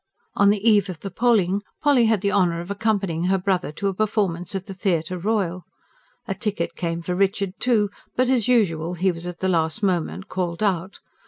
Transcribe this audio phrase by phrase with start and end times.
[0.33, 3.87] On the eve of the polling Polly had the honour of accompanying her brother to
[3.87, 5.63] a performance at the Theatre Royal.
[6.27, 10.27] A ticket came for Richard, too; but, as usual, he was at the last moment
[10.27, 10.97] called out.